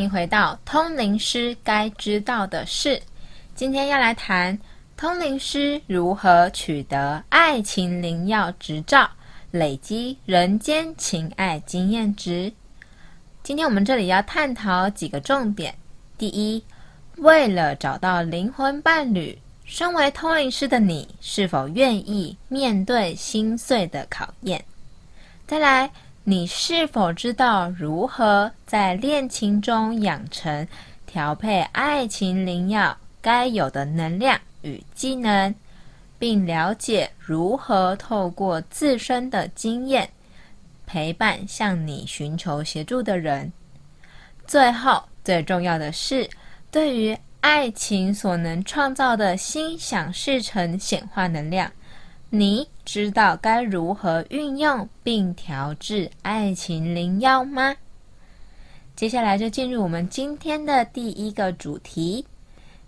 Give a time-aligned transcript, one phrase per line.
[0.00, 2.98] 欢迎回到通灵师该知道的事。
[3.54, 4.58] 今天要来谈
[4.96, 9.06] 通灵师如何取得爱情灵药执照，
[9.50, 12.50] 累积人间情爱经验值。
[13.42, 15.74] 今天我们这里要探讨几个重点。
[16.16, 16.64] 第一，
[17.18, 24.64] 为了找到灵魂伴侣，身为通灵师的你是否愿意面对心碎的考验？
[25.46, 25.90] 再来。
[26.24, 30.68] 你是否知道如何在恋情中养成
[31.06, 35.54] 调配爱情灵药该有的能量与技能，
[36.18, 40.08] 并了解如何透过自身的经验
[40.86, 43.50] 陪伴向你寻求协助的人？
[44.46, 46.28] 最后，最重要的是，
[46.70, 51.72] 对于爱情所能创造的心想事成显化能量。
[52.32, 57.74] 你知道该如何运用并调制爱情灵药吗？
[58.94, 62.24] 接下来就进入我们今天的第一个主题。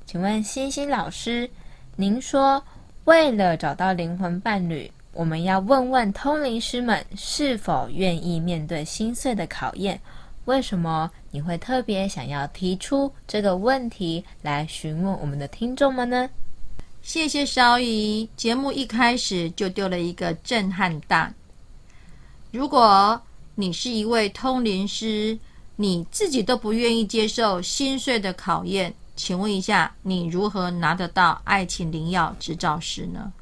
[0.07, 1.51] 请问星星老师，
[1.97, 2.63] 您说
[3.03, 10.01] 为了找到灵魂伴侣，我们要问问通灵师们是否愿意面对心碎的考验？
[10.45, 16.31] 为什么你会特别想要提出这个问题来询问我们的听众们呢？
[17.03, 21.35] 谢谢小雨，节目一开始就丢了一个震撼弹。
[22.53, 23.21] 如果
[23.57, 25.37] 你是一位通灵师，
[25.75, 33.33] 你自己都不愿意接受心碎的考验，请问一下，你如何拿得到爱情灵药执照师呢？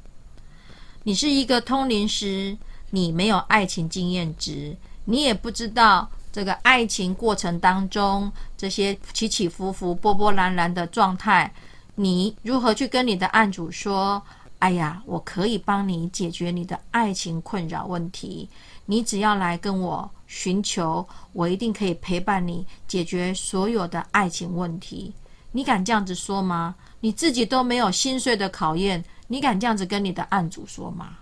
[1.03, 2.57] 你是一个通灵师，
[2.89, 11.53] 你没有爱情经验值，你也不知道这个爱情过程当中这些起起伏伏、波波澜澜的状态。
[12.01, 14.19] 你如何去跟你的案主说？
[14.57, 18.49] 哎呀，我可以帮你解决你的爱情困扰问题。
[18.87, 25.13] 你只要来跟我寻求，我一定可以陪伴你解决所有的爱情问题。
[25.51, 26.73] 你敢这样子说吗？
[26.99, 31.17] 你自己都没有心碎的考验，你敢这样子跟你的案主说吗？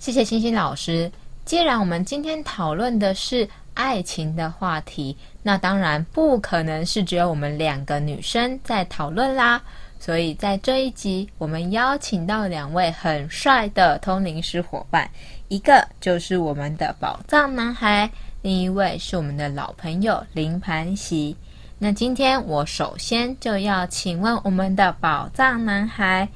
[0.00, 1.10] 谢谢星星老师。
[1.44, 5.16] 既然我们今天讨论的是爱情的话题。
[5.42, 9.60] 那当然不可能是只有我们两个女生在讨论啦，
[9.98, 15.10] 所以在这一集，我们邀请到两位很帅的通灵师伙伴，
[15.48, 18.10] 一个就是我们的宝藏男孩，
[18.42, 21.36] 另一位是我们的老朋友林盘喜。
[21.78, 26.28] 那今天我首先就要请问我们的宝藏男孩，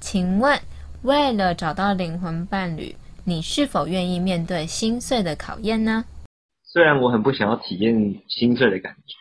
[0.00, 0.58] 请问
[1.02, 6.02] 为了找到灵魂伴侣，你是否愿意面对心碎的考验呢？
[6.74, 7.94] 虽然我很不想要体验
[8.26, 9.14] 心碎的感觉，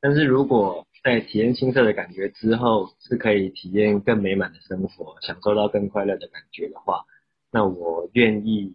[0.00, 7.04] 但是如果在体验心碎的感觉之后，是可以体验更美满的生活，享受到更快乐的感觉的话，
[7.50, 8.72] 那我愿意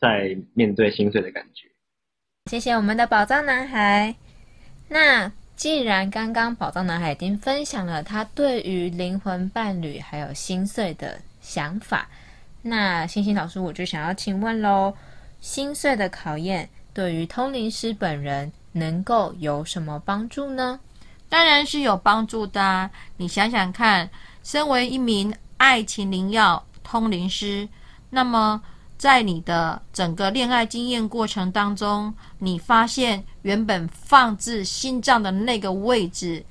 [0.00, 1.68] 再面对心碎的感觉。
[2.48, 4.14] 谢谢我们的宝藏男孩。
[4.88, 12.08] 那既然刚刚宝藏男孩已经分享了他对于灵魂伴侣还有心碎的想法，
[12.62, 14.94] 那星星老师我就想要请问喽：
[15.40, 16.68] 心碎的考验。
[16.96, 20.80] 对于通灵师本人能够有什么帮助呢？
[21.28, 22.88] 当然是有帮助的。
[23.18, 24.08] 你想想看，
[24.42, 27.68] 身为一名爱情灵药通灵师，
[28.08, 28.62] 那么
[28.96, 36.42] 在你的整个恋爱经验过程当中，你发现原本放置心脏的那个位置，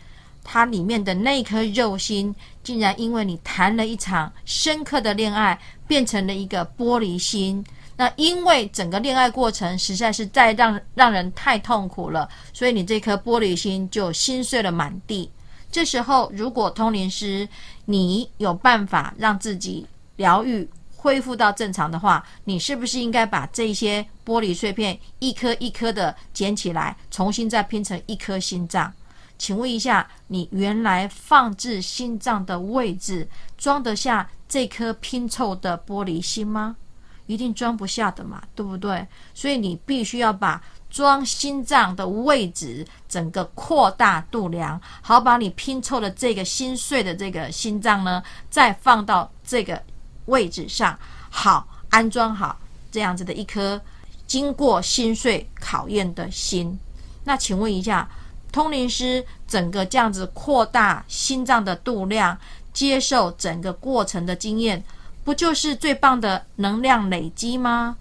[0.43, 7.65] 它里面的那颗肉心，竟然因为你谈了一场深刻的恋爱，变成了一个玻璃心。
[7.97, 15.31] 那因为整个恋爱过程实在是再让让人太痛苦了，所以你这颗玻璃心就心碎了满地。
[15.71, 17.47] 这时候，如果通灵师
[17.85, 19.85] 你有办法让自己
[20.17, 28.93] 疗愈、恢复到正常的话，你是不是应该把这些玻璃碎片一颗一颗的捡起来，重新再拼成一颗心脏？
[29.37, 33.27] 请问一下，你原来放置心脏的位置
[33.57, 36.77] 装得下这颗拼凑的玻璃心吗？
[37.25, 39.07] 一定装不下的嘛，对不对？
[39.33, 49.81] 所以你必须要把装心脏的位置整个扩大度量，好把你拼凑的这个心碎的这个心脏呢，再放到这个
[50.25, 50.97] 位置上，
[51.29, 52.57] 好安装好
[52.91, 53.81] 这样子的一颗
[54.25, 56.79] 经过心碎考验的心。
[57.23, 58.07] 那请问一下，
[58.51, 62.37] 通灵师整个这样子扩大心脏的度量，
[62.71, 64.81] 接受整个过程的经验。
[65.25, 67.97] 不就是最棒的能量累积吗？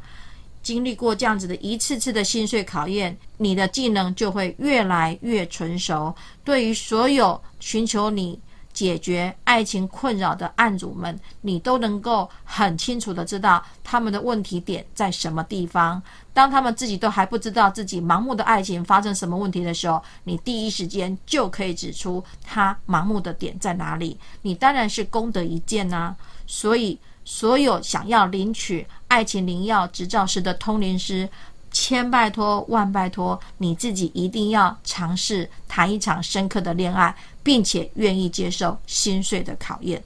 [0.63, 6.15] 经历过这样子的一次次的心碎考验，你的技能就会越来越成熟。
[6.45, 8.39] 对于所有寻求你
[8.73, 16.03] 解决爱情困扰的案主们，你都能够很清楚的知道他们的问题点在什么地方。
[16.33, 24.19] 当他们自己都还不知道自己盲目的爱情发生什么问题的时候，你第一时间就可以指出他盲目的点在哪里。
[24.43, 26.15] 你当然是功德一件呐。
[26.47, 31.29] 所以，所有想要领取爱情灵药执照师的通灵师。
[31.77, 37.13] 千拜托万拜托，你自己一定要尝试谈一场深刻的恋爱，
[37.43, 40.01] 并且愿意接受心碎的考验。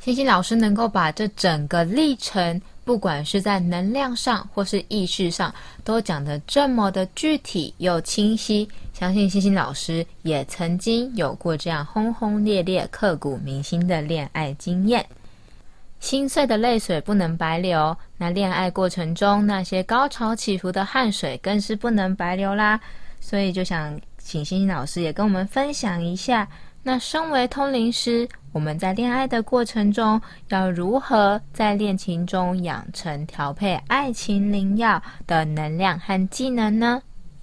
[0.00, 5.54] 星星老师能够把这整个历程，不管是在能量上或是意识上，
[5.84, 8.66] 都讲得这么的具体又清晰，
[8.98, 15.04] 相信星星老师也曾经有过这样轰轰烈烈、刻骨铭心的恋爱经验。
[16.04, 22.78] 心碎的泪水不能白流，那恋爱过程中那些高潮起伏的汗水更是不能白流啦。
[23.20, 26.46] 所以就想请星星老师也跟我们分享一下，
[26.82, 30.20] 那身为通灵师，我们在恋爱的过程中
[30.50, 37.02] 要如何在恋情中养成调配爱情灵药的能量和技能呢？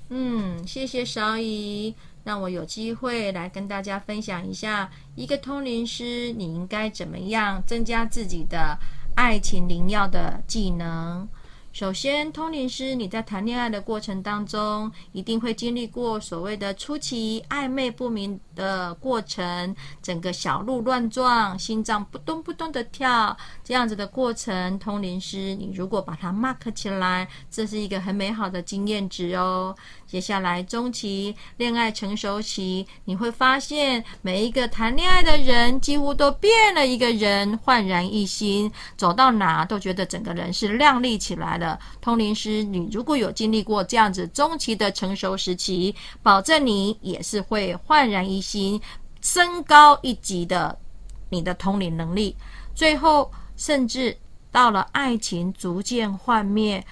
[0.10, 1.96] 嗯，谢谢少姨。
[2.24, 8.78] 让我有机会来跟大家分享一下，一个通灵师你应该怎么样增加自己的
[9.16, 11.28] 爱情灵药的技能。
[11.74, 29.76] 首先，通灵师你在谈恋爱的过程当中，一定会经历过所谓的初期暧昧不明的过程，整个小鹿乱撞，心脏扑通扑通的跳，这样子的过程，通灵师你如果把它 mark 起来，这是一个很美好的经验值哦。
[30.06, 41.80] 接下来中期恋爱成熟期，你会发现每一个谈恋爱的人几乎都变了一个人，焕然一新，走到哪都觉得整个人是亮丽起来了。
[42.02, 48.82] 通灵师，你如果有经历过这样子中期的成熟时期，保证你也是会焕然一新，行
[49.22, 50.78] 升高一级的
[51.30, 52.36] 你的通灵能力。
[52.76, 54.18] 最后，甚至
[54.52, 56.86] 到了爱情逐渐幻灭。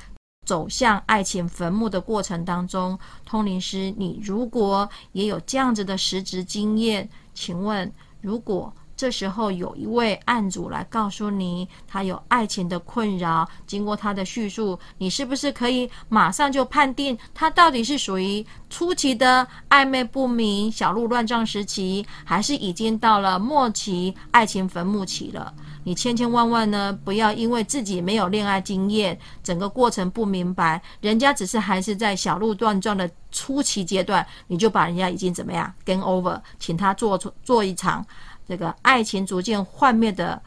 [0.45, 25.53] 走向爱情坟墓的过程当中，通灵师，你如果也有这样子的实质经验，请问，如果这时候有一位案主来告诉你他有爱情的困扰，经过他的叙述，你是不是可以马上就判定他到底是属于初期的暧昧不明、小鹿乱撞时期，还是已经到了末期爱情坟墓期了？
[25.85, 38.05] 你千千万万呢，不要因为自己没有恋爱经验，整个过程不明白，人家只是还是在小鹿乱撞的初期阶段，你就把人家已经怎么样 game over，请他做做一场
[38.49, 40.41] 这个爱情逐渐幻灭的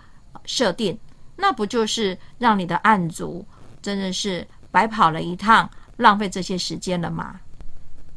[0.44, 0.98] 设定，
[1.36, 3.46] 那不就是让你的案主
[3.80, 7.40] 真的是白跑了一趟，浪费这些时间了吗？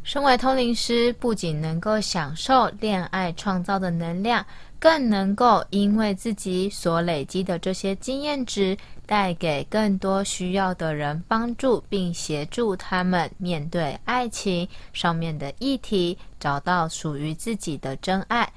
[0.01, 4.43] 身为通灵师，不仅能够享受恋爱创造的能量。
[4.77, 8.77] 更能够因为自己所累积的这些经验值，
[9.07, 18.47] 带给更多需要的人帮助，并协助他们面对爱情上面的议题，找到属于自己的真爱。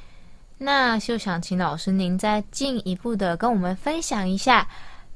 [0.59, 4.69] 那就想请老师您再进一步的跟我们分享一下，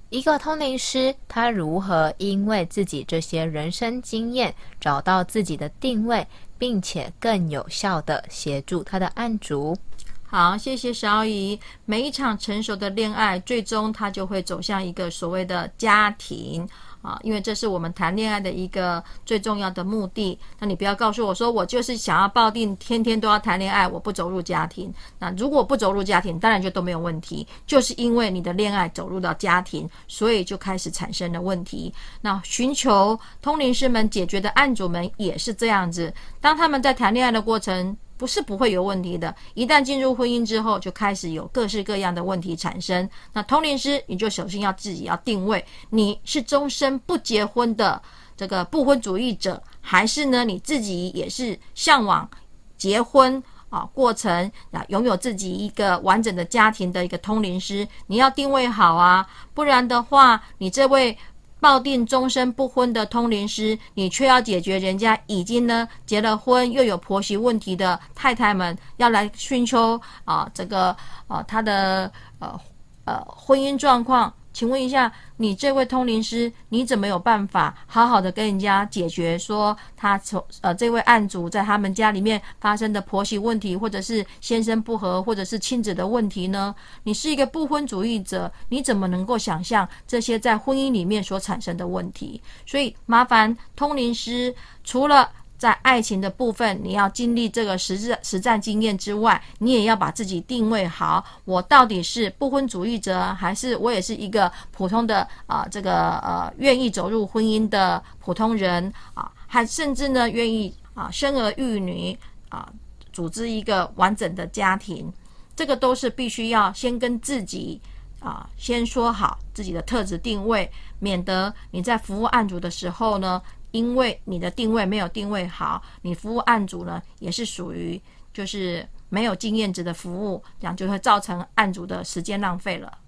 [0.08, 6.24] 一个通灵师他如何因为自己这些人生经验，找到自己的定位，
[6.58, 9.76] 并且更有效的协助他的案主。
[10.24, 11.58] 好，谢谢小姨。
[11.84, 16.66] 每一场成熟的恋爱，最终他就会走向一个所谓的家庭
[17.02, 20.38] 啊，因为这是我们谈恋爱的一个最重要的目的。
[20.58, 24.92] 那你不要告诉我说，我就是想要抱定，天天都要谈恋爱，我不走入家庭。
[25.18, 27.46] 那如果不走入家庭，当然就都没有问题。
[27.66, 31.92] 就是因为你的恋爱走入到家庭，所以就开始产生了问题。
[32.20, 37.96] 那寻求通灵师们解决的案主们也是这样子，当他们在谈恋爱的过程。
[38.16, 43.08] 不是不会有问题的，一旦进入婚姻之后，就开始有各式各样的问题产生。
[43.32, 48.00] 那通灵师，你就首先要自己要定位，你是终身不结婚的
[48.36, 52.28] 这个不婚主义者，还是呢你自己也是向往
[52.76, 57.86] 结婚啊过程啊拥有自己一个完整的家庭的一个通灵师？
[58.06, 61.16] 你要定位好啊，不然的话，你这位。
[61.62, 70.96] 抱定终身不婚的通灵师，你却要解决人家已经呢结了婚又有婆媳问题的太太们，要来寻求啊这个
[71.28, 72.60] 啊他的呃
[73.04, 74.34] 呃婚姻状况。
[74.52, 86.74] 请问一下，你这位通灵师，你怎么有办法好好的跟人家解决说他从呃这位案主在他们家里面发生的婆媳问题，或者是先生不和，或者是亲子的问题呢？
[87.02, 92.40] 你是一个不婚主义者，你怎么能够想象这些在婚姻里面所产生的问题？
[92.66, 94.54] 所以麻烦通灵师
[94.84, 95.30] 除了
[95.62, 112.68] 在爱情的部分，你要经历这个实战实战经验之外，你也要把自己定位好，我到底是不婚主义者，还是我也是一个普通的啊这个呃愿意走入婚姻的普通人啊，还甚至呢愿意啊生儿育女啊，
[113.12, 115.12] 组织一个完整的家庭，
[115.54, 117.80] 这个都是必须要先跟自己。
[118.18, 123.42] 啊，先说好自己的特质定位，免得你在服务案主的时候呢，
[123.72, 128.00] 因为你的定位没有定位好，你服务案主呢也是属于
[128.32, 132.98] 就是没有经验值的服务，这样就会造成案主的时间浪费了。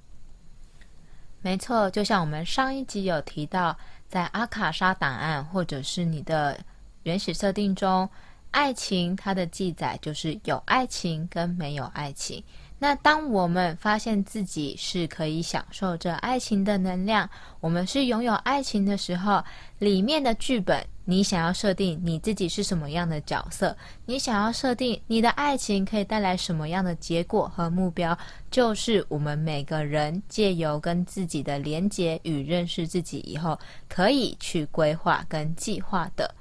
[1.40, 3.76] 没错，就像我们上一集有提到，
[4.08, 6.58] 在阿卡莎档案或者是你的
[7.02, 8.08] 原始设定中，
[8.50, 12.42] 爱情它的记载就是有爱情跟没有爱情。
[12.84, 17.26] 那当我们发现自己是可以享受着爱情的能量，
[17.60, 19.42] 我们是拥有爱情的时候，
[19.78, 23.74] 里面的剧本，你想要设定你自己是什么样的角色，
[24.04, 28.14] 你想要设定你的爱情可以带来什么样的结果和目标，
[28.50, 36.34] 就是我们每个人借由跟自己的连结与认识自己以后，可以去规划跟计划的。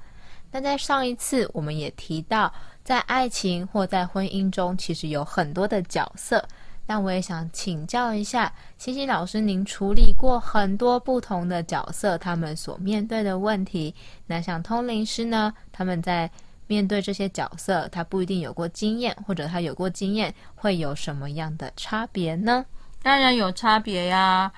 [0.52, 2.52] 那在上一次我们也提到。
[2.84, 6.46] 在爱情或在婚姻中，其实有很多的角色。
[6.86, 13.94] 那我也想请教一下，欣欣老师，您处理过很多不同的角色，他们所面对的问题。
[14.26, 16.30] 那像通灵师呢，他们在
[16.66, 22.66] 面对这些角色，他不一定有过经验，或者他有过经验，会有什么样的差别呢？
[23.02, 24.52] 当然有差别呀！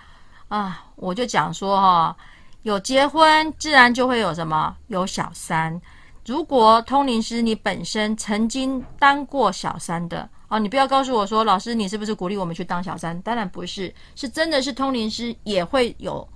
[0.49, 2.17] 啊，我就讲说哈，
[2.63, 5.81] 有结婚，自然就会有什么，有小三。
[6.27, 13.21] 如果通灵师你本身曾经当过小三的哦，你不要告诉我说，老师你是不是鼓励我们去当小三？
[13.23, 16.27] 当然不是，是真的是通灵师也会有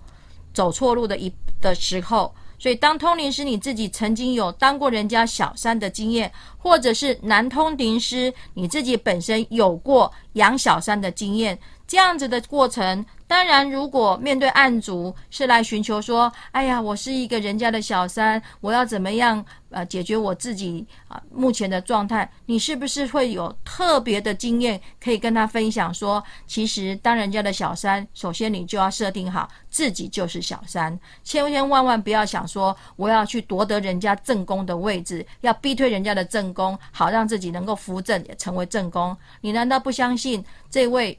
[0.54, 2.32] 走错路的一的时候。
[2.56, 13.04] 所以当通灵师你自己曾经有当过人家小三的经验，或者是男通灵师你自己本身有过养小三的经验，这样子的过程。
[13.26, 25.94] 当然，如果面对案主是来寻求说：“哎呀，我是一个人家的小三，我要怎么样呃解决我自己啊目前的状态？”你是不是会有特别的经验可以跟他分享？
[25.94, 39.16] 说其实当人家的小三，首先你就要设定好自己就是小三，千千万万不要想说我要去夺得人家正宫的位置，要逼退人家的正宫，好让自己能够扶正也成为正宫。
[39.40, 41.18] 你难道不相信这位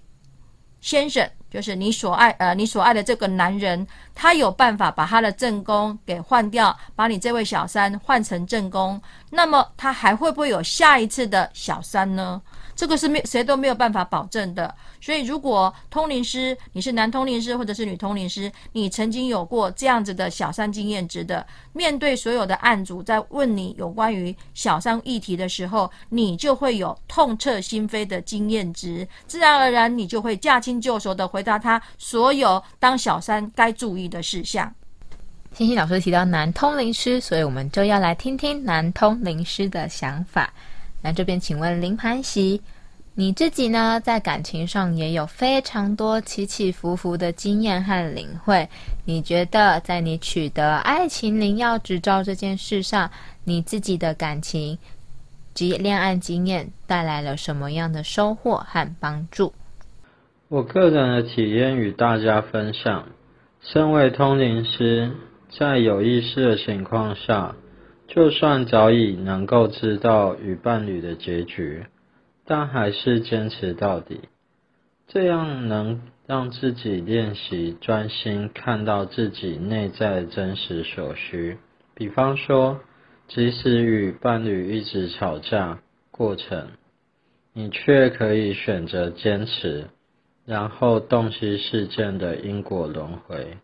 [0.80, 1.28] 先生？
[1.50, 12.42] 就是你所爱，呃，你所爱的这个男人，他有办法把他的正宫给换掉，把你这位小三换成正宫，那么他还会不会有下一次的小三呢？
[12.82, 14.74] 这个是没谁都没有办法保证的。
[15.00, 34.74] 所以，如果通灵师你是男通灵师或者是女通灵师，你曾经有过这样子的小三经验值的，面对所有的案主在问你有关于小三议题的时候，你就会有痛彻心扉的经验值，自然而然你就会驾轻就熟的回答他所有当小三该注意的事项。
[35.54, 40.52] 欣欣老师提到男通灵师，所以我们就要来听听男通灵师的想法。
[41.02, 42.62] 那这边请问林盘喜，
[43.16, 48.70] 你自己呢，在感情上也有非常多起起伏伏的经验和领会。
[49.06, 53.12] 你觉得在你取得爱情灵药执照这件事上，
[53.44, 54.78] 你自己的感情
[55.54, 59.54] 及恋爱经验带来了什么样的收获和帮助？
[60.48, 63.08] 我个人的体验与大家分享。
[63.62, 65.12] 身为通灵师，
[65.58, 67.56] 在有意识的情况下。
[68.14, 71.86] 就算早已能够知道与伴侣的结局，
[72.46, 74.20] 但还是坚持到底，
[75.08, 81.58] 这样能让自己练习专心看到自己内在真实所需。
[81.96, 82.82] 比方说，
[83.30, 85.80] 即使与伴侣一直吵架
[86.12, 86.68] 过程，
[87.54, 89.86] 你却可以选择坚持，
[90.46, 93.56] 然后洞悉事件的因果轮回，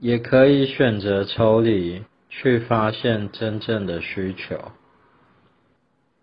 [0.00, 2.02] 也可以选择抽离。
[2.36, 4.72] 去发现真正的需求。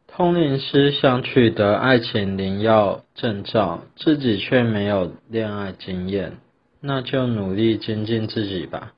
[0.08, 6.34] 通灵师想取得爱情灵药证照，自己却没有恋爱经验，
[6.82, 8.92] 那就努力精进自己吧。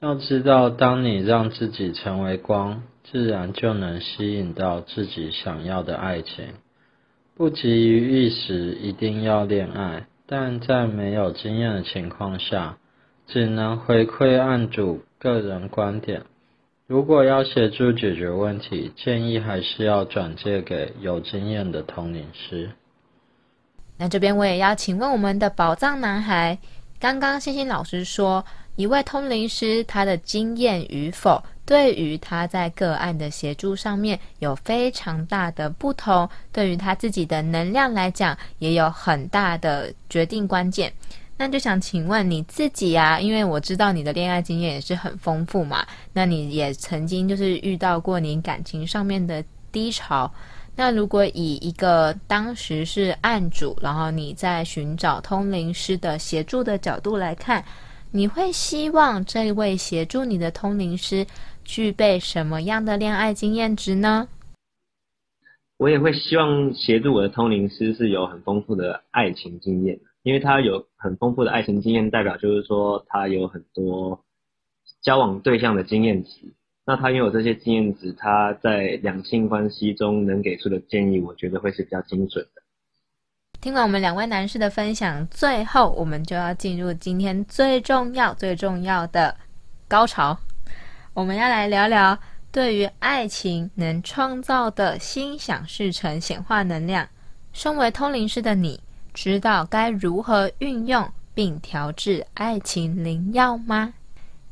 [0.00, 6.44] 要知道，当你让自己成为光，自然就能吸引到自己想要的爱情。
[7.34, 12.76] 不急于一时一定要恋爱，但在没有经验的情况下，
[13.26, 16.24] 只能回馈案主个人观点。
[16.86, 22.70] 如果要协助解决问题，建议还是要转借给有经验的通灵师。
[23.96, 26.58] 那这边我也要请问我们的宝藏男孩，
[27.00, 28.44] 刚刚星星老师说，
[28.76, 40.92] 一位通灵师他的经验与否，对于他在个案的协助上面有非常大的不同，对于他自己的能量来讲也有很大的决定关键。
[41.36, 50.32] 那就想请问你自己啊，因为我知道你的恋爱经验也是很丰富嘛，那你也曾经就是遇到过你感情上面的低潮。
[50.76, 57.64] 那如果以一个当时是案主，然后你在寻找通灵师的协助的角度来看，
[58.10, 61.26] 你会希望这位协助你的通灵师
[61.64, 64.28] 具备什么样的恋爱经验值呢？
[65.76, 69.98] 我也会希望协助我的通灵师是有很丰富的爱情经验。
[70.24, 74.24] 因为他有很丰富的爱情经验，代表就是说他有很多
[75.02, 76.52] 交往对象的经验值。
[76.86, 82.62] 那他拥有这些经验值，他在两性关系中能给出的建议，我觉得会是比较精准的。
[83.60, 89.36] 听完我们两位男士的分享，最后我们就要进入今天最重要、最重要的
[89.86, 90.36] 高潮。
[91.12, 92.18] 我们要来聊聊
[92.50, 97.06] 对于爱情能创造的心想事成显化能量。
[97.52, 98.80] 身为通灵师的你。
[99.14, 103.94] 知道该如何运用并调制爱情灵药吗？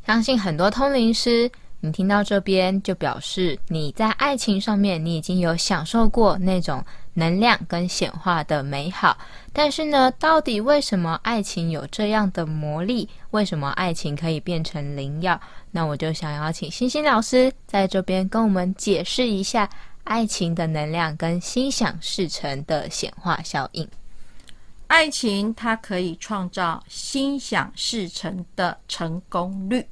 [0.07, 1.51] 相信很多通灵师，
[1.81, 9.17] 你听到这边就表示你在爱情上面你已经有享受过那种能量跟显化的美好。
[9.53, 13.09] 但是呢，到底为什么爱情有这样的魔力？
[13.31, 15.41] 为什么爱情可以变成灵药？
[15.71, 19.69] 那我就想邀请星星老师在这边跟我们解释一下
[20.05, 23.87] 爱情的能量跟心想事成的显化效应。
[24.93, 29.89] 爱情它可以创造心想事成的成功率，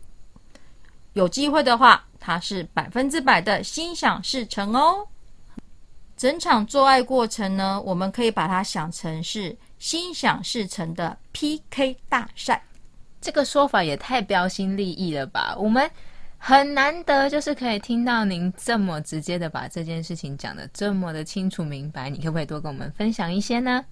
[1.14, 5.08] 有机会的话，它是百分之百的心想事成哦。
[6.18, 12.62] 整场做爱过程呢，我们可以把它想成是心想事成的 PK 大赛。
[13.22, 15.56] 这个说法也太标新立异了吧？
[15.56, 15.90] 我们
[16.36, 23.82] 很难得就是可以听到您这么直接的把这件事情讲得这么的清楚明白，你可不可以多跟我们分享一些呢？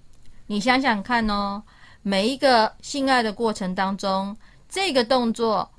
[0.51, 1.61] 你想想看哦，
[2.01, 4.35] 每一个性爱的过程当中，
[4.67, 5.69] 这个动作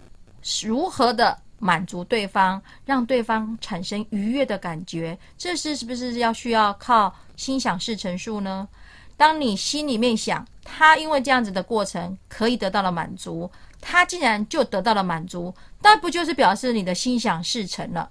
[0.62, 8.68] 如何的满足对方，让对方产生愉悦的感觉，这是是不是要需要靠心想事成术呢？
[9.16, 15.52] 当你心里面想，他因为这样子的过程可以得到了满足，他竟然就得到了满足，
[15.82, 18.08] 那不就是表示你的心想事成了？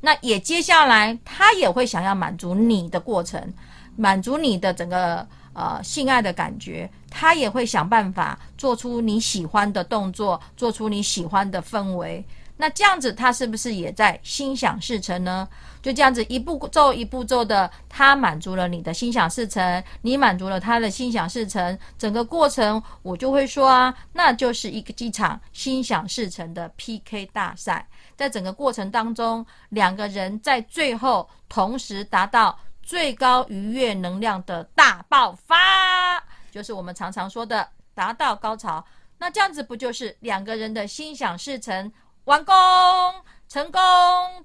[0.00, 3.52] 那也接下来他也会想要满足你的过程，
[3.96, 5.26] 满足你的整个。
[5.56, 12.22] 呃，性爱的感觉，他也会想办法做出你喜欢的动作，做出你喜欢的氛围。
[12.58, 15.48] 那这样子，他是不是也在心想事成呢？
[15.80, 27.86] 就这样子一步骤一步骤的，他满足了你的心想事成，你满足了他的心想事成，整个过程我就会说啊，那就是一个机场心想事成的 PK 大赛。
[28.14, 32.58] 在整个过程当中，两个人在最后同时达到。
[32.86, 36.22] 最高愉悦能量的大爆发，
[36.52, 38.82] 就是我们常常说的达到高潮。
[39.18, 41.92] 那这样子不就是两个人的心想事成，
[42.26, 42.54] 完工
[43.48, 43.80] 成功，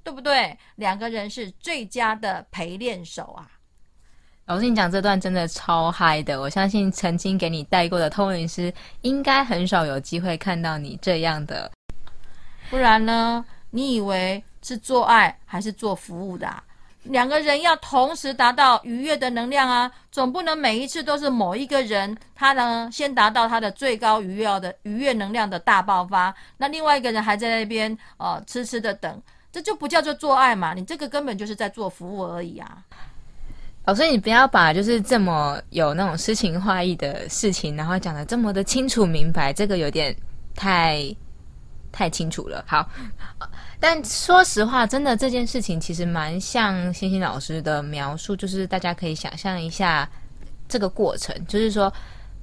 [0.04, 0.58] 对不对？
[0.78, 3.48] 两个人是最佳的陪练手啊！
[4.46, 11.72] 老师，你讲这段真的超嗨的，我相信曾经给你带过的通灵师，应该很少有机会看到你这样的。
[12.72, 13.46] 不然呢？
[13.70, 16.52] 你以为是做爱还是做服务的？
[17.04, 32.78] 两个人要同时达到愉悦的能量啊，总不能每一次都是某一个人他呢先达到他的最高愉悦的愉悦能量的大爆发，那另外一个人还在那边呃痴痴的等，这就不叫做做爱嘛，你这个根本就是在做服务而已啊。
[33.86, 40.16] 老师，你不要把就是这么有那种诗情画意的事情，然后讲的这么的清楚明白，这个有点
[40.56, 41.04] 太
[41.92, 42.64] 太清楚了。
[42.68, 42.90] 好。
[43.80, 50.08] 但说实话，真的这件事情其实蛮像星星老师的描述，就是大家可以想象一下
[50.70, 51.92] 这个过程，就是说，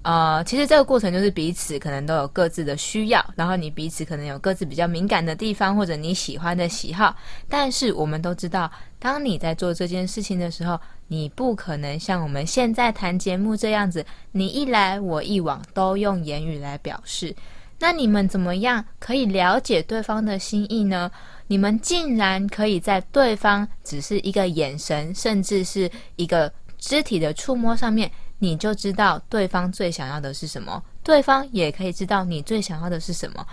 [0.03, 7.15] 呃，其实这个过程就是彼此可能都有各自的需要，然后你彼此可能有各自比较敏感的地方，或者你喜欢的喜好。
[7.49, 17.33] 但是我们都知道，当你在做这件事情的时候，你不可能像我们现在谈节目这样子，你一来我一往都用言语来表示。
[17.79, 21.11] 那你们怎么样可以了解对方的心意呢？
[21.47, 33.47] 你们竟然可以在对方只是一个眼神，甚至是一个肢体的触摸上面，你就知道对方最想要的是什么，对方也可以知道你最想要的是什么。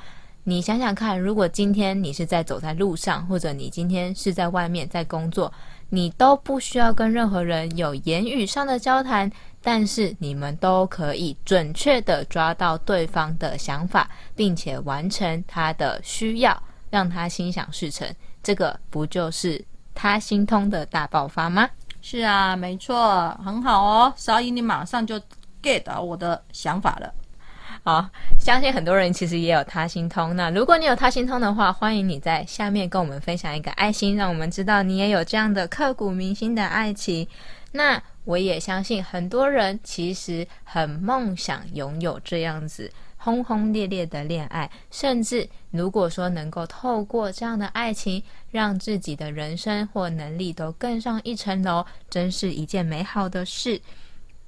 [0.44, 5.52] 你想想看，如果今天你是在走在路上，或者你今天是在外面在工作，
[5.90, 9.32] 你都不需要跟任何人有言语上的交谈。
[9.68, 18.08] 但是你们都可以准确的抓到对方的想法，并且完成他的需要，让他心想事成，
[18.44, 21.68] 这个不就是他心通的大爆发吗？
[22.00, 24.14] 是啊，没错，很好哦。
[24.16, 25.20] 所以，你马上就
[25.64, 27.12] get 到我的想法了。
[27.84, 28.08] 好，
[28.40, 30.36] 相信很多人其实也有他心通。
[30.36, 37.28] 那如果你有他心通的话，欢迎你在下面跟我们分享一个爱心，让我们知道你也有这样的刻骨铭心的爱情。
[37.72, 53.82] 那我也相信很多人其实很梦想拥有这样子轰轰烈烈的恋爱，甚至如果说能够透过这样的爱情，让自己的人生或能力都更上一层楼，真是一件美好的事。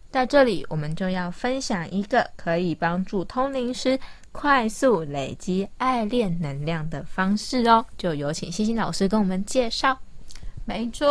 [0.10, 4.00] 在这里，我们就要分享一个可以帮助通灵师
[4.32, 7.86] 快速累积爱恋能量的方式哦。
[7.98, 10.00] 就有请星星老师跟我们介绍。
[10.68, 11.08] 没错，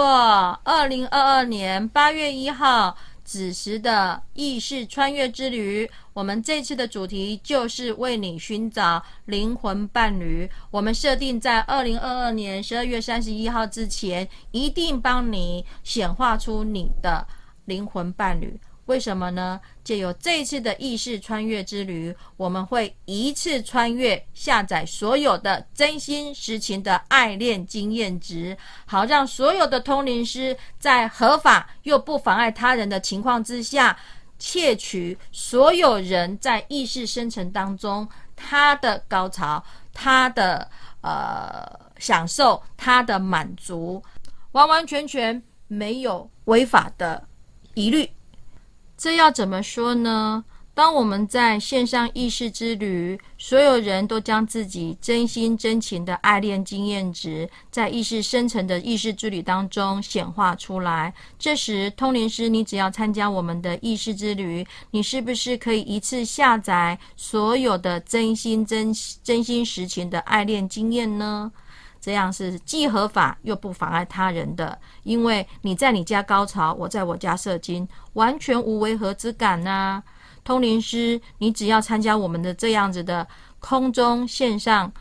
[0.64, 10.46] 二零二二年八月一号子时的意识穿越之旅，我们这次的主题就是为你寻找灵魂伴侣。
[10.70, 17.26] 我们设定在二零二二年十二月三十一号之前，一定帮你显化出你的
[17.64, 18.60] 灵魂伴侣。
[18.86, 19.60] 为什么呢？
[19.84, 33.96] 借由这一次的意识穿越之旅，我们会一次穿越下载所有的真心实情的爱恋经验值，好让所有的通灵师在合法又不妨碍他人的情况之下，
[34.38, 40.68] 窃取所有人在意识生成当中他的高潮、他的
[41.00, 41.64] 呃
[41.98, 44.02] 享受、他的满足，
[44.52, 47.26] 完完全全没有违法的
[47.74, 48.08] 疑虑。
[48.96, 50.44] 这要怎么说呢？
[50.72, 61.14] 当我们在线上意识之旅，所有人都将自己真心真情的爱恋经验值，在意识深层的意识之旅当中显化出来。
[61.38, 68.92] 这时，通灵师，你只要参加我们的意识之旅，你是不是可以一次下载所有的真心真
[69.24, 71.50] 真心实情的爱恋经验呢？
[72.06, 80.00] 这样是既合法又不妨碍他人的，因为你在你家高潮，我在我家射精，完全无违和之感呐。
[80.44, 83.26] 通灵师，你只要参加我们的这样子的
[83.58, 84.92] 空中线上。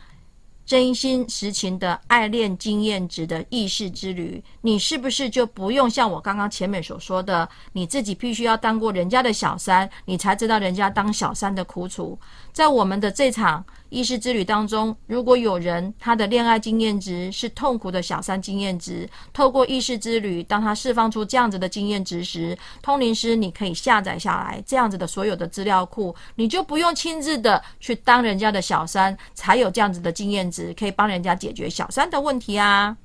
[0.66, 12.18] 真心实情的爱恋经验值的意识之旅，你是不是就不用像我刚刚前面所说的，你自己必须要当过人家的小三，你才知道人家当小三的苦楚？
[12.52, 30.74] 在我们的这场意识之旅当中，如果有人他的恋爱经验值是痛苦的小三经验值，透过意识之旅，当他释放出这样子的经验值时，通灵师你可以下载下来这样子的所有的资料库，你就不用亲自的去当人家的小三，才有这样子的经验值。
[30.76, 32.96] 可以帮人家解决小三的问题啊！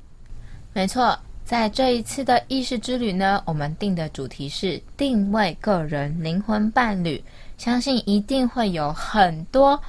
[0.74, 7.24] 没错，在这一次的意识之旅呢，我们定的主题是定位个人灵魂伴侣，
[7.58, 9.80] 相信一定会有很多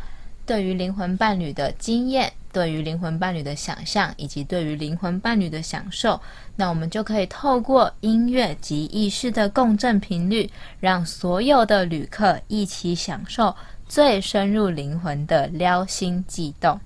[0.52, 6.20] 对于灵魂伴侣的经验、对于灵魂伴侣的想象，以及对于灵魂伴侣的享受。
[6.56, 13.56] 那我们就可以透过音乐及意识的共振频率，让所有的旅客一起享受
[13.88, 16.78] 最深入灵魂的撩心悸动。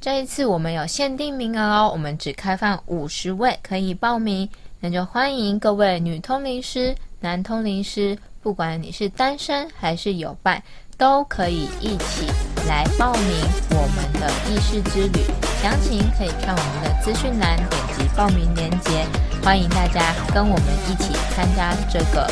[0.00, 4.48] 这一次我们有限定名额哦，我们只开放五十位可以报名，
[4.80, 10.60] 那就欢迎各位女通灵师、男通灵师，不管你是单身还是有伴，
[10.98, 12.26] 都可以一起
[12.68, 13.36] 来报名
[13.70, 15.24] 我们的意识之旅。
[15.62, 19.06] 详情可以看我们的资讯栏，点击报名链接。
[19.44, 22.28] 欢迎大家跟我们一起参加这个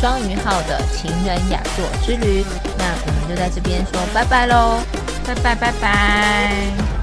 [0.00, 2.44] 双鱼号的情人雅座之旅。
[2.78, 4.80] 那我们就在这边说拜拜喽，
[5.26, 6.99] 拜拜拜拜。